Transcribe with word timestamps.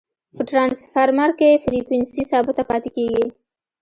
په 0.35 0.41
ټرانسفرمر 0.49 1.29
کی 1.39 1.51
فریکوینسي 1.63 2.23
ثابته 2.31 2.63
پاتي 2.69 2.89
کیږي. 2.97 3.25